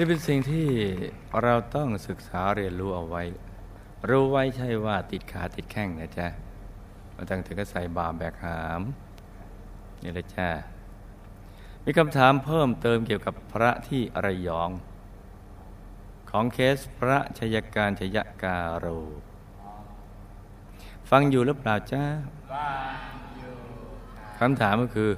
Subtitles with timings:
[0.00, 0.66] นี่เป็นสิ่งที่
[1.42, 3.22] เราต้องศึกษาเรียนรู้เอาไว้
[4.08, 6.28] รู้ไว้ใช่ว่าติดขาติดแข้งนะจ๊ะ
[7.14, 8.82] มาตั้งถึงก็ใส่บาแบกหาม
[10.02, 10.48] นี่แหละจ้า
[11.84, 14.70] มีคำถามเพิ่มเติมเกี่ยวกับพระที่ระยอง
[16.30, 18.86] ของเคสพระชยการชยการโร
[21.10, 22.04] ฟังอยู่หรือเปล่าจ้า
[24.38, 25.10] คำถามก็คือ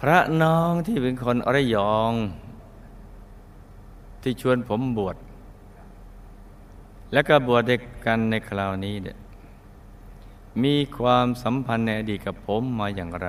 [0.00, 2.14] พระน้องที่เป็นคนระยอง
[4.22, 5.16] ที่ชวนผมบวช
[7.12, 9.18] แล้วก็บวชเด็กกันในคราวนี้เนี่ย
[10.62, 13.28] มีความสัมพันธ์ในอดีตกับผมมาอย่างไร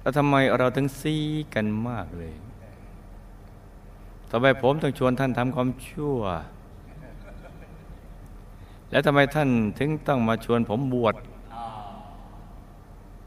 [0.00, 1.16] แล้วทำไมเราถึงซี
[1.54, 2.34] กันมากเลย
[4.30, 6.18] ทำไมผมต้องชวนท่านทำความชั่ว
[8.90, 9.48] แล้วทำไมท่าน
[9.78, 11.14] ถึงต้องมาชวนผมบวช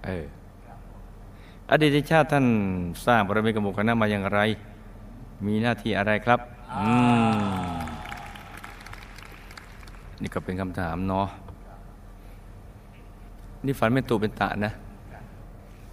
[0.05, 0.25] เออ
[1.71, 2.45] อดีตชาติท่าน
[3.05, 4.39] สร้างบารมีกมุขคณะมาอย่างไร
[5.45, 6.39] มีหน้าที่อะไรครับ
[6.77, 6.91] อื
[7.75, 7.77] ม
[10.21, 11.27] นี่ก็เป็นคำถามเนาะ
[13.65, 14.73] นี่ฝันเป็นตูเป็นตะนะ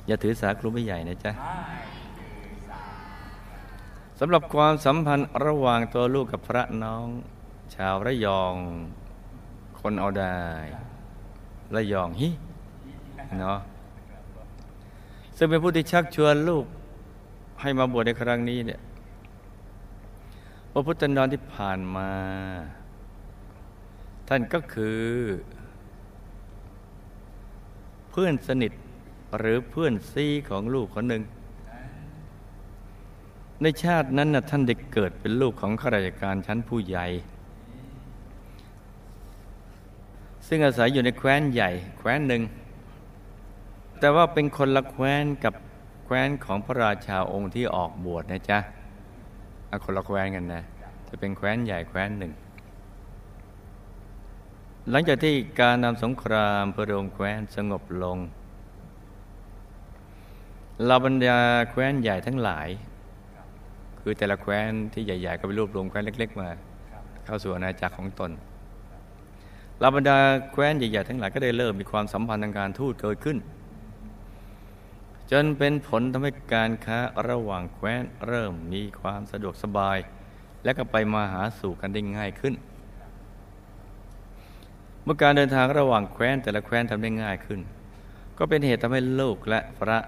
[0.06, 1.32] อย่าถือสาครูไม่ใหญ่นะจ๊ะ
[4.18, 7.06] สำหรับความสัมพันธ์ระหว่างตัวลูกกับพระน้อง
[7.74, 8.54] ชาวระยอง
[9.80, 10.38] คนเอาได้
[11.74, 12.28] ระยองฮิ
[13.38, 13.58] เนาะ
[15.36, 16.64] ซึ่งเป็นผู้ที่ชักชวนลูก
[17.60, 18.80] ให้มาบวชในครั้งนี้เนี่ย
[20.78, 22.10] พระพุทธนรที่ผ่านมา
[24.28, 25.02] ท่านก็คือ
[28.10, 28.72] เพื่อนสนิท
[29.38, 31.22] หรือเพื่อนซีของลูกคนหนึ่ง
[33.62, 37.06] ในชาตินั้นนะท่านได้เกิดเป็นลูกของข้าราชการชั้นผู้ใหญ่
[40.46, 42.42] ซึ่งอาศัยอยู่ในแคว้นใหญ่ แคว้นหนึ่ง
[44.00, 45.54] แต่ว่าเป็นคนละแคว้นกับ
[46.04, 48.60] แคว้นของพระราชาองค์ที่ออกบวชนะจ๊ะ
[49.70, 50.62] อคนละแคว้นกันนะ
[51.16, 52.32] จะเป็นแคว้นใหญ่แคว้นหนึ่ง
[54.90, 58.18] หลังจากที่การนำสงครามพระองค์แคว้นสงบลง
[60.84, 61.38] เหล่าบรรดา
[61.70, 62.68] แคว้นใหญ่ทั้งหลาย
[64.00, 66.48] คือแต่ละแคว้นที่ใหญ่ ๆ ก็ไปรวบรวมแคว้นเล็ก ๆ มา
[67.26, 68.30] เข้าสู่อาณาจักรของตน
[69.78, 70.18] เหล่าบรรดา
[70.52, 73.38] แคว้นใหญ่ๆทั้งหลายก็ได้เริ่มมีความสัมพันธ์ทางการทูตเกิดขึ้น
[75.30, 79.98] จนเป็นผลทำให้การค้าระหว่างแคว้นเริ่มมีความสะดวกสบาย
[80.66, 82.54] และก็ไปมาหาสู่กันได้ง่ายขึ้น
[85.02, 87.60] เมื่อการเดินทางระหว่างแคว้นแต่ละแคว้นทำได้ง่ายขึ้น
[88.38, 89.98] ก็เป็นเหตุทำให้ลูกและพระ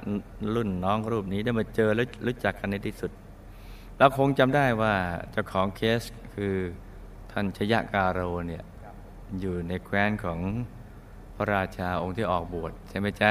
[0.54, 3.10] รุ่นน้องรูปนี้ได้มาเจอและรู้จักกันในที่สุด
[3.98, 4.94] เราคงจำได้ว่า
[5.32, 6.02] เจ้าของเคส
[6.34, 6.54] คือ
[7.32, 8.64] ท่านชยการโรเนี่ย
[9.40, 10.40] อยู่ในแคว้นของ
[11.36, 13.30] พระราชาองค์ที่ออกบวชใช่ไหมจ๊ะ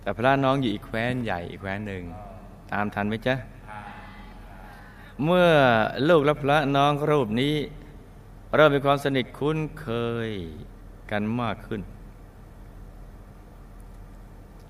[0.00, 2.02] แต่พระน้องอยู่อีกแคว้นใหญ่อีกแคว้นหนึ่ง
[2.72, 3.34] ตามทันไหมจ๊ะ
[5.24, 5.50] เมื่อ
[6.08, 7.54] ลูกและพระน้องรูปนี้
[8.54, 9.88] เริ่มมีความสนิทคุ้นเค
[10.28, 10.30] ย
[11.10, 11.80] กันมากขึ้น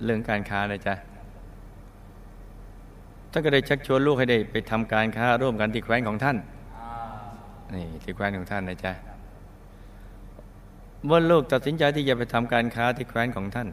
[0.05, 0.95] เรื่องการค้าเลยจ้ะ
[3.31, 6.37] ท่านก็ได้ชักชวนลูกให้ได้ไปทำการค้าร่วมกันที่แคว้นของท่าน
[7.75, 8.93] นี่ที่แคว้นของท่านนะจ๊ะ
[11.05, 13.69] เมื่อลูกตัดสินใจที่จะไปทำการค้าที่แคว้นของท่าน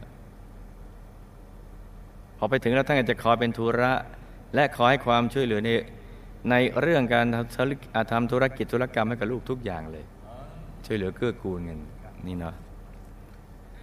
[2.37, 3.91] พอไปถึงแล้วท่านจะคอยเป็นธุระ
[4.55, 5.69] และขอให้ความช่วยเหลือใน
[6.49, 7.25] ในเรื่องการ
[8.11, 10.05] ทำธุรกิจธุรกรรมให้กับลูกทุกอย่างเลย
[10.85, 11.79] ช่วยเหลือเกื้อกูลเงิน
[12.27, 12.55] นี่เนาะ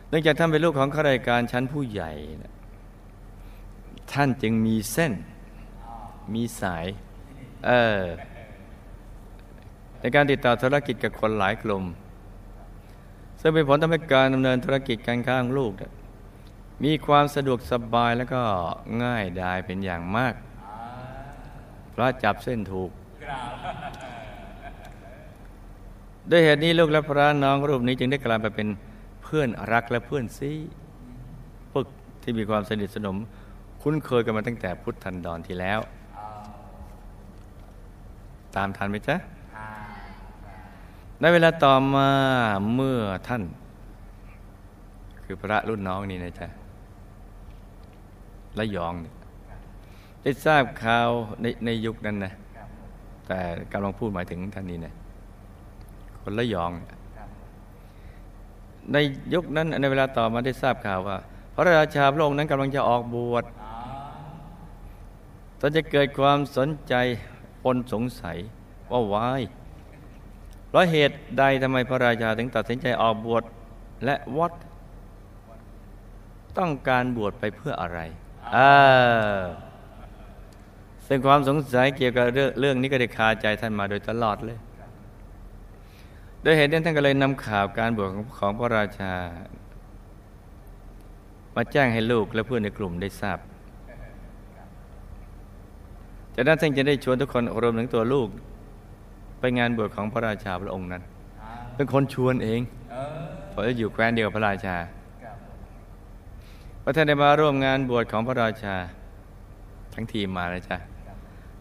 [0.09, 2.13] เนื่องจากท่านเป็นลูกของข้าราชการชั้นผู้ใหญ่
[4.13, 5.13] ท่านจึงมีเส้น
[6.35, 6.87] มีสาย
[7.67, 8.03] เออ
[10.01, 11.85] ในการติดต่อธุรกิจกับคนหลายกลุ่ม
[13.41, 15.73] ซึ่งเป็นผลทำให้การดำเนินธุรกิจการค้าของลูก
[16.85, 18.43] มีความสะดวกสบายแล้วก็
[19.03, 20.35] ง่ายดายเป็นอย่างมาก
[21.97, 22.91] พระจับเส้นถูก
[26.31, 28.69] ด้วยเหตุนี้ลูกและพระน้องรูปนี้จึงได้กลายไปเป็น
[29.23, 30.51] เพื่อนรักและเพื่อนซี
[31.71, 31.85] พวก
[32.23, 33.17] ที่มีความสนิทสนม
[33.83, 35.81] คุ้นเคยกันมาตั้งแต่พุทธันดรที่แล้ว
[38.57, 39.17] ตามทันไหมจ๊ะ
[41.21, 42.09] ในเวลาต่อมา
[42.75, 42.99] เมื่อ
[43.29, 43.43] ท่าน
[45.25, 46.49] คือพระรุ่นน้องนี่นะจ๊ะ
[48.57, 49.16] และยองเนี่ย
[50.27, 51.11] ได้ทราบข่าว
[51.43, 52.33] ในในยุคนั้นนะ
[53.27, 53.41] แต่
[53.73, 54.95] กำลังพูดหมายถึงท่านนี้นะ
[56.23, 56.73] คนละยอง
[58.93, 58.97] ใน
[59.35, 61.19] ยุคนั้นในเวลาต่อมาได้ทราบข่าวว่า
[61.55, 63.45] พระราชาพระองค์นั้นกำลังจะออกบวช
[65.61, 66.95] ตอนจะเกิดความสนใจ
[67.65, 68.39] ปนสงสัย
[68.91, 69.43] ว่าวาย
[70.69, 73.45] เพราะเหตุใดทำไมพระราชาถึงตัดสินใจออกบวช
[74.05, 74.53] และวัด
[76.59, 78.01] ต้องการบวชไปเพื่ออะไร
[78.55, 78.59] เอ
[79.39, 79.66] อ
[81.09, 84.59] ซึ่งความสงสัยเกี่ยวกับเรื่องเรื่องนี้ก็ได้คาใจท่านมาโดยตลอดเลย
[86.43, 89.13] โดยเหตุนี้นท่านก็เลยนำข่าวการบวชของของพระราชา
[91.57, 93.39] มาแจ้งให้ลูกและเพื่อนในกลุ่มได้ทราบ
[96.35, 98.29] จากนั้นท่านจะได้ชวนทุกคนรวมถึงตัวลูก
[99.41, 101.03] ไปงานบวชของพระราชาพระองค์นั้น
[101.75, 102.61] เป็นคนชวนเอง
[103.51, 104.77] เพราะอยู่แคว้นเดียวกับพระราชา
[106.83, 108.77] พระท่านได้มาร่วมงานบวชของพระราชา
[109.95, 110.77] ทั้งทีมมาเลยจ้ะ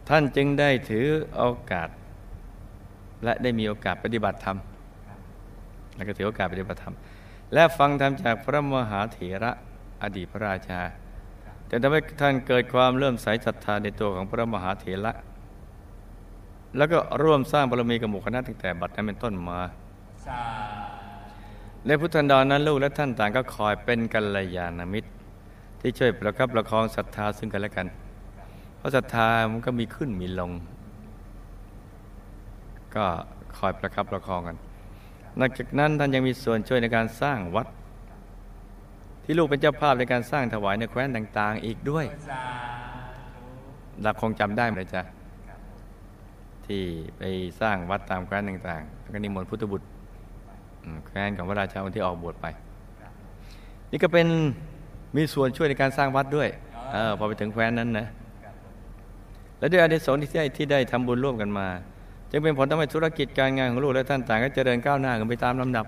[0.09, 1.07] ท่านจึงได้ถือ
[1.37, 1.89] โอกาส
[3.23, 4.57] และได้มีโอกาสปฏิบัติธรรม
[5.95, 6.95] แล้วก็ถือโอกาสปฏิบัติธรรม
[7.53, 9.51] และฟังธรรมจากพระมหาเถระ
[10.03, 10.81] อดีตพระราชา
[11.67, 15.11] แต่ทำให้ท่านเกิดความเริ่มใสศรัทธาในตัวของพระมหาเถระ
[16.77, 19.59] แล้วก็ร่วมสร้างบารมีกับหมู่คณะตั้งแต่บัดนั้นเป็นต้นมา
[21.85, 25.09] ในพุทธันดรนั้นลูกและท่านต่างก็คอยเป็นกัลยาณมิตร
[25.79, 28.04] ที่ช่วยประคับประคองศรัทธาซึ่งกันและกันเพ
[28.85, 30.51] ราะศรัทธามันก็มีขึ้นมีลง
[32.95, 33.05] ก็
[33.57, 34.57] คอยประคับประคองกัน
[35.39, 37.67] นอกจากนั้นท่านยังมีส่วนช่วยในการสร้างวัด
[39.23, 42.05] ที่ลูกเป็นเจ้าภาพในการสร้างถวายในแคว้นต่าง ๆ อีกด้วย
[44.01, 45.01] เราคงจำได้ไหมจ๊ะ
[46.65, 46.81] ที่
[47.17, 47.21] ไป
[47.61, 49.87] สร้างวัดตามแคว้นต่างๆแล้วก็นิมนต์พุทธบุตร
[51.05, 52.45] แคว้นของพระราชาองค์ที่ออกบวชไป
[53.91, 54.27] นี่ก็เป็น
[55.15, 56.49] มีส่วนช่วยในการสร้างวัดด้วย
[56.93, 58.07] เออพอไปถึงแคว้นนั้นนะ
[59.59, 61.67] และด้วยอานิสงส์ที่ได้ที่ได้ทำบุญร่วมกันมา
[62.31, 65.85] จึงเป็นผลทำให้ธุรกิจการงานของลูกและท่านต่างก็เจริญก้าวหน้ากันไปตามลำดับ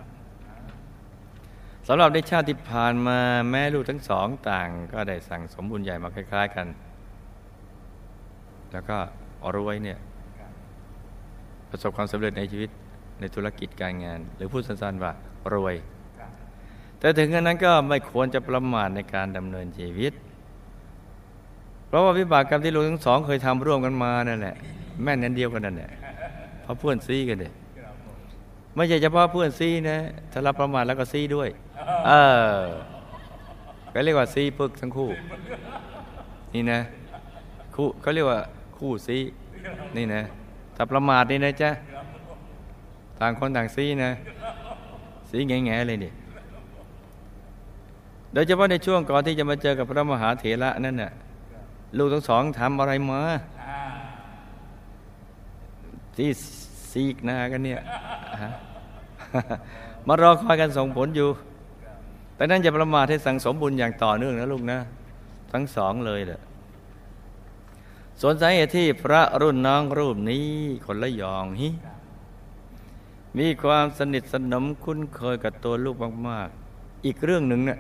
[1.87, 3.19] สำหรับในชาติที่ผ่านมา
[3.51, 6.67] แม่ลูกทั้งสองต่างก็ได้สั่งสมบุญใหญ่มาคล้าย ๆกัน
[8.71, 8.97] แล้วก็
[9.55, 9.99] รวยเนี่ย
[11.69, 12.69] ประสบความสำเร็จในชีวิต
[13.19, 15.11] ในธุรกิจการงาน หรือพูดสั้นๆว่า
[15.53, 15.75] รวย
[16.99, 20.13] แต่ถึงขนาดนั้นก็ไม่ควรจะประมาทในการดำเนินชีวิต
[21.87, 24.55] เพราะว่าวิบากกรรมที่ลูกทั้งสองเคยทำร่วมกันมานั่นแหละ
[25.03, 25.89] แม่นนั้นเดียวกันนั่นแหละ
[26.63, 27.49] เพราะเพื่อนซีกันเด็
[28.75, 29.97] ไม่ใช่เฉพาะเพื่อนซีนะ
[30.31, 31.49] ถ้าเราประมาทแล้วก็ซีด้วย
[32.07, 32.11] เอ
[32.57, 32.61] อ
[33.93, 35.09] ก็เรียกว่าซีปึกทั้งคู่
[36.53, 36.79] นี่นะ
[37.75, 38.39] คู่เขาเรียกว่า
[38.77, 39.17] คู่ซี
[39.97, 40.21] นี่นะ
[40.75, 41.69] ถ้าประมาทนี่นะจ๊ะ
[43.19, 44.11] ต่างคนต่างซีนะ
[45.29, 46.11] ซีแง่ๆเลยนี่
[48.33, 51.11] โดยเฉพาะในช่วงก่อนที่จะมาเจอกับพระมหาเถระนั่นน่ะ
[51.97, 53.21] ลูกทั้งสองทำอะไรมา
[56.15, 56.29] ที่
[56.91, 57.81] ซีกหนากันเนี่ย
[58.43, 58.51] ฮะ
[60.07, 61.29] มารอคอยกันส่งผลอยู่
[62.35, 64.79] แต่นั้นจะประมาทให้สั่งสมบุญอย่างต่อเนื่องนะลูกนะ
[65.51, 66.41] ทั้งสองเลยแหละ
[68.21, 70.45] ส่วนสาเหตุที่พระรุ่นน้องรูปนี้
[70.85, 71.69] คนละยองฮิ
[73.37, 75.95] มีความสนิทสนมคุ้นเคยกับตัวลูก
[76.27, 76.47] มาก
[76.77, 77.79] ๆ อีกเรื่องหนึ่งเนี่ย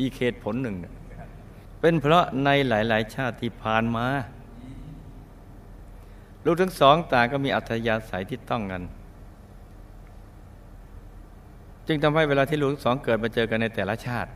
[0.00, 0.92] อีกเหตุผลหนึ่งเนี่ย
[1.80, 4.06] เป็นเพราะในหลาย ๆ ชาติที่ผ่านมา
[6.44, 8.82] ลูกทั้งสองต่างก็มีอัธยาศัยที่ต้องกัน
[11.86, 14.30] จึงทำให้เวลาที่ลูกทั้งสองเกิดมาเจอกันในแต่ละชาติ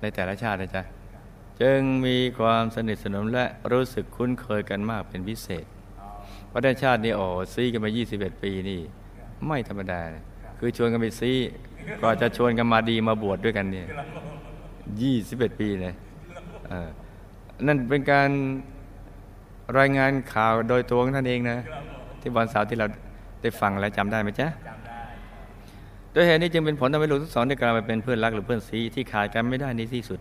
[0.00, 0.82] ในแต่ละชาตินะจ๊ะ
[1.60, 5.64] จึงมีความสนิทสนมและรู้สึกคุ้นเคยกันมากเป็นพิเศษ
[6.48, 8.80] เพราะในชาตินี้โอ้ซีกันมา 21 ปีนี่
[9.46, 10.00] ไม่ธรรมดา
[10.58, 11.32] คือชวนกันไปซี
[12.02, 13.86] ก็จะชวนกันมาดีมาบวชดด้วยกันเนี่ย
[15.52, 15.94] 21 ปีเลย
[17.66, 18.30] นั่นเป็นการ
[19.78, 21.58] รายงานข่าวโดยตัวของท่านเองนะ
[22.20, 22.86] ที่วันเสาร์ที่เรา
[23.42, 24.48] ได้ฟังและจำได้ไหมจ๊ะ
[26.12, 30.20] โดยเหตุนี้จึงเป็นผลทำให้ลูกทั้งสองได้กลายมาเป็นเพื่อนรักหรือเพื่อนซีที่ขาดกันไม่ได้ในที่สุด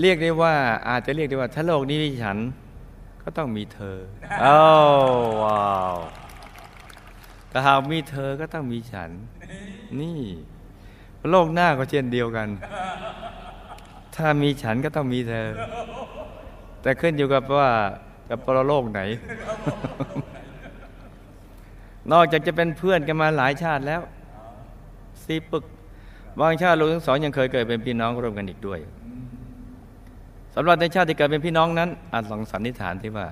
[0.00, 0.54] เรียกได้ว่า
[0.88, 2.38] อาจจะเรียกได้ว่าถ้าโลกนี้มีฉัน
[3.22, 3.96] ก็ต้องมีเธอ
[4.40, 4.56] โอ้
[5.42, 5.94] ว้าว
[7.48, 9.10] แต่หากมีเธอก็ต้องมีฉัน
[10.00, 10.20] นี่
[11.30, 12.48] โลกหน้าก็เช่นเดียวกัน
[14.18, 15.46] ถ้ามีฉันก็ต้องมีเธอ
[16.82, 17.70] แต่ขึ้นอยู่กับว่า
[18.30, 19.00] กับปรโลกไหน
[22.12, 24.00] นอกจากจะเป็นเพื่อนกันมาหลายชาติแล้ว
[25.22, 25.64] ซีปึก
[26.38, 28.78] บางชาติลูกทั้งสองยังเคยเกิดเป็นพี่น้องร่วมกันอีกด้วย
[30.54, 33.26] สำหรับในชาติที่เกิดเป็นพี่น้องนั้นอาจลองสันนิษฐานที่ว่า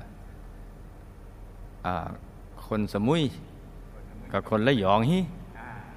[2.67, 3.23] คนสมุย
[4.33, 5.19] กับคนละหยองฮิ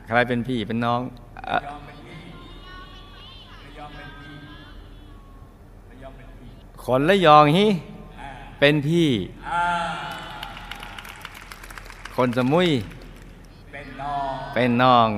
[0.08, 1.00] ใครเป็นพี่เป็นน้อง
[6.92, 7.68] คนละยองฮิ
[8.60, 9.10] เป็นพี่
[12.16, 12.70] คนสมุย
[13.72, 15.10] เป็นน้องเป็นน้อง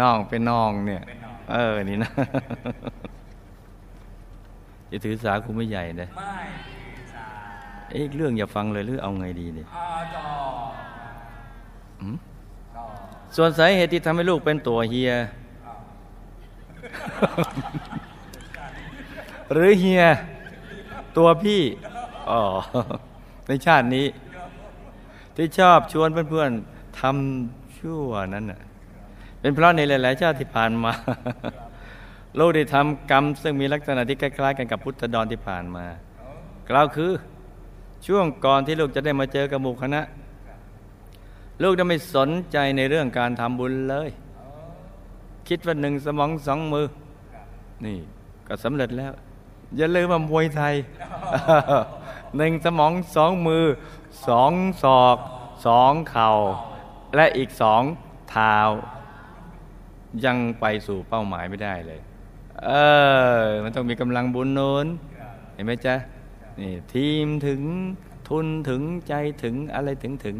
[0.00, 1.02] น้องเป็นน้องเนี่ย
[1.50, 2.10] เออนี่นะ
[4.90, 6.34] จะถือสาคุณไม่ใหญ่เลยไม่
[6.68, 7.26] ถือสา
[7.90, 10.28] เอ๊ะเรื่องอย่าฟังเลยหรือเอาไงดีเนี่ยอาจอ
[12.00, 12.16] อืม
[12.76, 12.84] ต่อ
[13.36, 15.12] ส่วนสาเหตุที่ทำให้ลูกเป็นตัวเฮีย
[19.54, 20.04] หรือเฮีย
[21.16, 21.60] ตัวพี่
[22.30, 22.40] อ๋อ
[23.46, 24.06] ในชาตินี้
[25.36, 28.60] ที่ชอบชวนเพื่อนๆทำชั่วนั้นน่ะ
[29.40, 30.92] เป็นเพราะในหลายๆชาติที่ผ่านมา
[32.38, 35.84] ลูกได้ทำกรรม ซึ่งมีลักษณะที่คล้ายๆกันกับพุทธดอนที่ผ่านมา
[36.70, 37.10] กล่าวคือ
[38.06, 40.00] ช่วงก่อนที่ลูกจะได้มาเจอกับหมู่คณะ
[41.62, 44.08] ลูกจะไม่สนใจในเรื่องการทำบุญเลย
[45.48, 46.86] คิดว่าหนึ่งสมองสองมือ
[47.84, 47.98] นี่
[48.48, 49.12] ก็สำเร็จแล้ว
[49.76, 50.74] อย่าลืมว่ามวยไทย
[52.36, 53.64] หนึ่งสมองสองมือ
[54.28, 54.52] สอง
[54.82, 55.18] ศอก
[55.66, 56.30] สองเข่า
[57.16, 57.82] และอีกสอง
[58.30, 58.56] เท้า
[60.24, 62.00] ยังไปสู่เป้าหมายไม่ได้เลย
[62.64, 62.70] เอ
[63.40, 64.86] อ มันต้องมีกำลังบุญโน้น
[65.54, 65.94] เห็นไหมจ๊ะ
[66.60, 67.60] นี่ทีมถึง
[68.28, 70.36] ทุนถึงใจถึงอะไรถึงถึง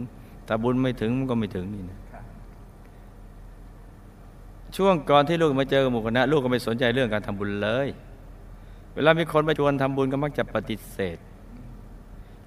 [0.47, 1.99] แต่บุญไม่ถึงมันก็ไม่ถึงนี่นะ
[4.77, 7.89] ช่วงก่อนที่ลูกมาเจอกับหมู่คณะลูกก็ไม่สนใจเรื่องการทำบุญเลย
[8.95, 11.19] เวลามีคนมาชวนทำบุญก็มักจะปฏิเสธ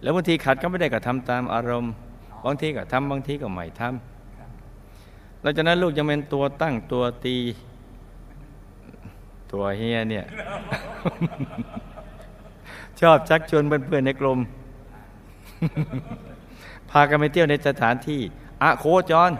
[0.01, 1.91] แล้วบางทีขัดก็ไม่ได้ก็ทำตามอารมณ์
[2.45, 7.37] บางทีก็ทำบางทีก็ไม่ทำหลังจากนั้นลูกจะเป็นตัวตั้งตัวตี
[9.51, 10.25] ตัวเฮียเนี่ย
[12.99, 14.39] ชอบชักชวนเพื่อนๆในกลุ่ม
[16.89, 18.21] พากันไปเที่ยวในสถานที่
[18.63, 19.31] อะโคจร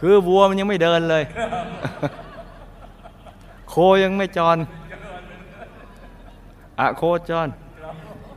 [0.00, 1.24] คือวัวมันยังไม่เดินเลย
[3.70, 4.56] โคยังไม่จร
[6.80, 7.48] อะโคจร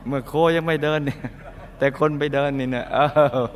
[0.06, 1.18] เมื่อโคยังไม่เดินเนี่ย
[1.78, 3.48] แต่คนไปเดินนี่เนะเออ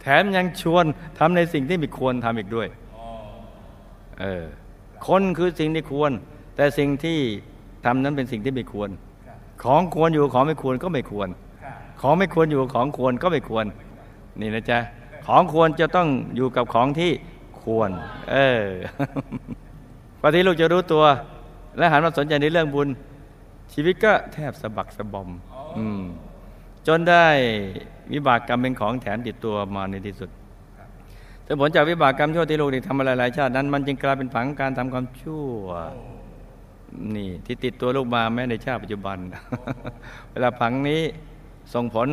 [0.00, 0.84] แถมยังชวน
[1.18, 2.68] ทำในสิ่งที่ไม่ควรทำอีกด้วย
[4.20, 4.44] เออ
[5.06, 6.12] คนคือสิ่งที่ควร
[6.56, 7.18] แต่สิ่งที่
[7.84, 8.90] ทำนั้นเป็นสิ่งที่ไม่ควร
[9.62, 11.28] ของควรอยู่ของไม่ควรก็ไม่ควร
[12.00, 13.66] ของไม่ควรอยู่ของควรก็ไม่ควร
[14.40, 14.78] นี่นะจ๊ะ
[15.26, 17.12] ของควรจะต้องอยู่กับของที่
[17.62, 17.90] ควร
[18.30, 18.64] เออ
[20.20, 21.04] พอที่ลูกจะรู้ตัว
[21.76, 22.88] และหันมาสนใจในเรื่องบุญ
[23.72, 25.28] ชีวิตก็แทบสะบักสะบอม
[25.78, 26.02] อืม
[26.86, 27.26] จนได้
[28.12, 30.30] วิบากกรรมเป็นของแถมติดตัวมาในที่สุด
[31.44, 35.46] แต่ผลจากวิบากกรรมชั่วที่ลูกได้ทำมาหลายๆชาตินั้น มันจึงกลายเป็นผังการทำความชั่ว
[37.14, 39.18] นี่ที่ติดตัวลูกมาแม้ในชาติปัจจุบัน
[40.30, 41.02] เวลาผังนี้
[41.74, 42.08] ส่งผล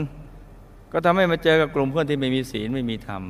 [0.91, 3.21] ก็ทำให้มาเจอกับกลุ่มเพื่อนที่ไม่มีศีลไม่มีธรรม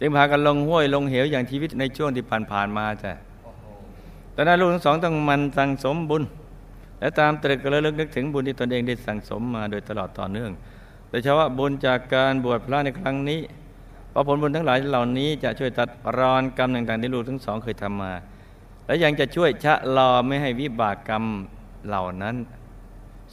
[0.00, 3.12] จึงพากันลงห้วยลงเหวอย่างชีวิตในช่วงที่ผ่านๆมาจ้ะ
[4.40, 6.22] ตอนนั้นลูกทั้งสองต้องมันสั่งสมบุญ
[7.00, 10.50] และตามตรึกระลึกนึกถึงบุญที่ตนเองได้สั่งสมมาโดยตลอดต่อเนื่อง
[11.10, 13.40] โดยเฉพาะบุญจากการบวชพระในครั้งนี้
[14.10, 18.12] เพราะผลบุญทั้งหลายเหล่านี้จะช่วยตัดรอนกรรมต่างๆที่ลูกทั้งสองเคยทำมา
[18.86, 21.24] และยังจะช่วยชะลอไม่ให้วิบากกรรม
[21.86, 22.36] เหล่านั้น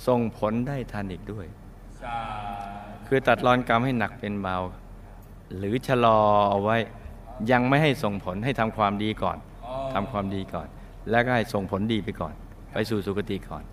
[0.08, 1.46] ส่งผลได้ทันอีกด้วย
[3.08, 4.58] คือตัดรอนกรรมให้หนักเป็นเบา
[5.58, 6.78] หรือชะลอเอาไว้
[7.52, 9.38] ยังไม่ให้ส่งผลให้ทำความดีก่อน
[9.94, 10.70] ทำความดีก่อน
[11.12, 12.34] แล้วก็ให้ส่งผลดีไปก่อน
[12.72, 13.64] ไปสู่สุคติก่อน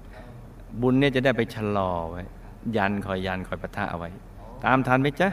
[0.81, 2.23] บุญเนี่ยจะได้ไปชะลอไว้
[2.77, 4.11] ยันคอยยันคอยปะทะเอาไว้
[4.65, 5.29] ตามทันไหมจ๊ะ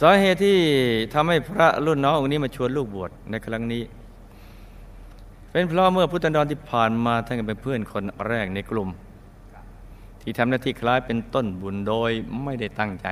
[0.00, 0.56] สาเหตุที่
[1.14, 3.82] ทำให้พระรุ่นน้ององค์นี้มาชวนลูกบวชในครั้งนี้
[5.50, 8.88] เป็นเพราะเมื่อพุทธันดรที่ผ่านมาท่านเป็นเพื่อนคนแรกในกลุ่ม
[10.20, 12.10] ที่ทำหน้าที่คล้ายเป็นต้นบุญโดย
[12.42, 13.06] ไม่ได้ตั้งใจ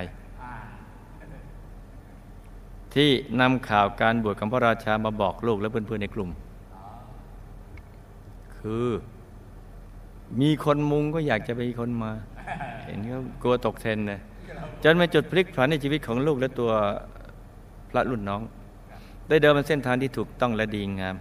[2.94, 6.30] ที่นำข่าวการบวชของพระราชามาบอกลูกและเพื่อนๆในกลุ่ม
[8.62, 8.86] คือ
[10.40, 12.12] มีคนมุงก็อยากจะไปมีคนมา
[12.86, 14.20] เห็นเขากลัวตกเทรนเลย
[14.82, 16.70] จนมาจุดพลิกผันในชีวิตของลูกและตัว
[17.90, 18.42] พระรุ่นน้อง
[19.28, 21.16] ได้เดินบนเส้นทางที่ถูกต้องและดีงาม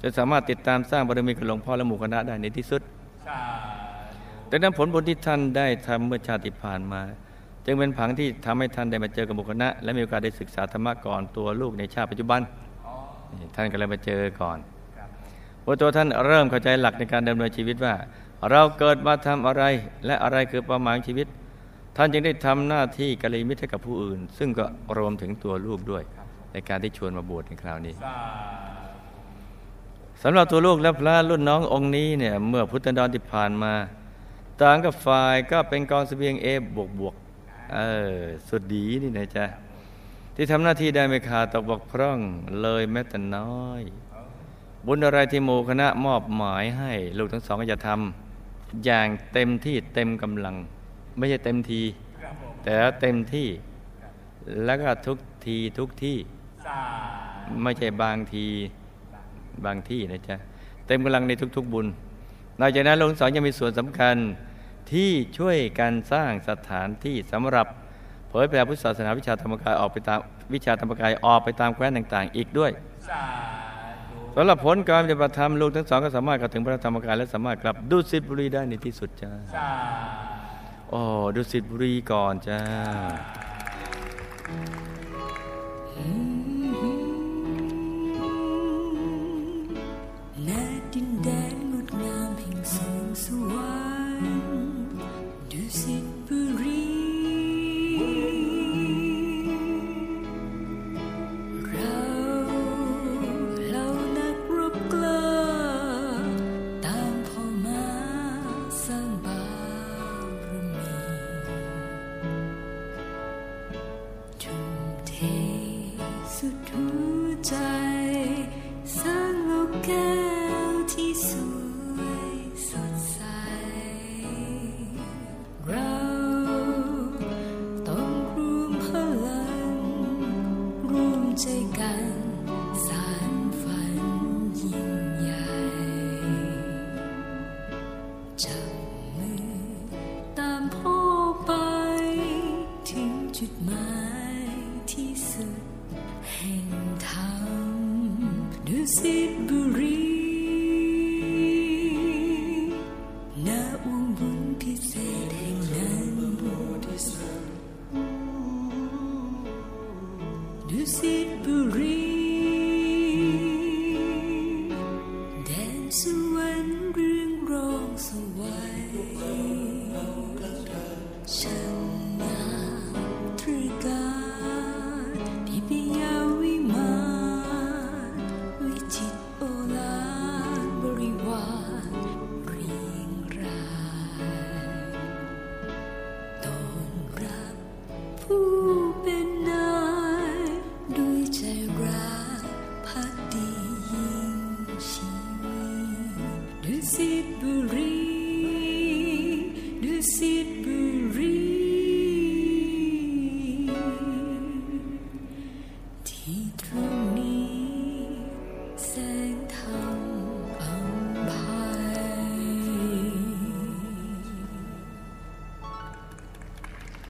[0.00, 2.82] จนสามารถติดตามสร้างบารมีของหลวงพ่อและหมู่คณะได้ในที่สุด
[4.50, 7.00] ดังนั้นผลบุญที่ท่านได้ทำเมื่อชาติผ่านมา
[7.64, 12.40] จึงเป็นผังที่ทำให้ท่านได้มาเจอกับหมู่คณะ และมีโอกาสได้ศึกษาธรรมะก่อนตัวลูกในชาติปัจจุบัน
[13.38, 14.58] นี่ท่านก็เลยมาเจอก่อน
[15.70, 17.94] พอตัวท่านเริ่มเข้าใจหลักในการดำเนินชีวิตว่า
[18.50, 19.64] เราเกิดมาทำอะไร
[20.06, 21.26] และอะไรคือเป้าหมายของชีวิต
[21.96, 24.64] ท่านจึงได้ทำหน้าที่กัลยาณมิตรให้กับผู้อื่น ซึ่งก็
[24.98, 26.02] รวมถึงตัวลูกด้วย
[26.52, 27.94] ในการที่ชวนมาบวชในคราวนี้
[30.22, 33.72] สำหรับตัวลูกและพระรุ่นน้ององค์นี้เนี่ยเมื่อพุทธันดรที่ผ่านมา
[34.62, 36.46] ต่างกับฝ่ายก็เป็นกองเสบียงเอ
[36.76, 37.14] บวกบวก
[37.74, 37.78] เอ
[38.14, 39.44] อสุดดีนี่นะจ๊ะ
[40.34, 42.18] ที่ทำหน้าที่ได้ไม่ขาดตกบกพร่อง
[42.62, 43.82] เลยแม้แต่น้อย
[44.90, 50.54] บุญอะไรที่หมู่คณะมอบหมายให้ลูกทั้งสองก็จะทำอย่างเต็มที่เต็มกำลัง
[51.16, 51.82] ไม่ใช่เต็มที
[52.64, 53.48] แต่เต็มที่
[54.64, 56.16] แล้วก็ทุกทีทุกที่
[57.62, 58.46] ไม่ใช่บางที
[59.64, 60.36] บางที่นะจ๊ะ
[60.86, 61.86] เต็มกำลังในทุก ๆ บุญ
[62.60, 64.16] นอกจากนั้นหลวงสอนยังมีส่วนสำคัญ
[64.92, 67.66] ที่ช่วยการสร้างสถานที่สำหรับ
[68.28, 70.18] เผยแผ่พุทธศาสนาวิชาธรรมกายออกไปตาม
[70.54, 79.32] วิชาธรรมกายออกไปตามแคว้นต่าง ๆ อีกด้วยำหรับผลการปฏิบัติธรรมลูกทั้งสองก็สามารถกลับถึงพระธรรมกายและสามารถกลับดุสิตบุรีได้ในที่สุดจ้า
[80.90, 81.00] โอ้
[81.34, 82.60] ดุสิตบุรีก่อนจ้า